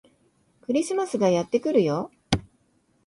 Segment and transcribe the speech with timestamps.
[0.61, 2.09] クリスマスがやってくるよ